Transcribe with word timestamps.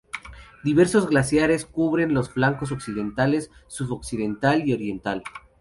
Diversos 0.63 1.07
glaciares 1.07 1.67
cubren 1.67 2.15
los 2.15 2.31
flancos 2.31 2.71
occidental, 2.71 3.37
sudoccidental 3.67 4.67
y 4.67 4.73
oriental. 4.73 5.21